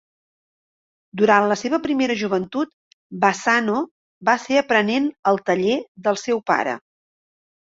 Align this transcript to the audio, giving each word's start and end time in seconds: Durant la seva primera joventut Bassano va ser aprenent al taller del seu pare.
Durant 1.21 1.49
la 1.51 1.57
seva 1.63 1.79
primera 1.83 2.15
joventut 2.21 2.71
Bassano 3.25 3.83
va 4.31 4.35
ser 4.47 4.59
aprenent 4.63 5.07
al 5.35 5.39
taller 5.53 5.77
del 6.09 6.19
seu 6.25 6.43
pare. 6.51 6.75